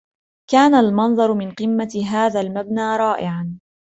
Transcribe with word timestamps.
كان 0.49 0.75
المنظر 0.75 1.33
من 1.33 1.51
قمة 1.51 1.89
هذا 2.09 2.41
المبنى 2.41 2.81
رائعا. 2.97 3.59